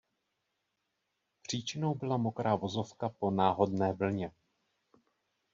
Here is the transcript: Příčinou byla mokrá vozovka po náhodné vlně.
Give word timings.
Příčinou 1.41 1.95
byla 1.95 2.17
mokrá 2.17 2.55
vozovka 2.55 3.09
po 3.09 3.31
náhodné 3.31 3.93
vlně. 3.93 4.31